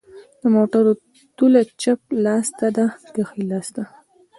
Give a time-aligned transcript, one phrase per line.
[0.39, 0.85] د موټر
[1.37, 3.83] توله چپ لاس ته ده که ښي لاس ته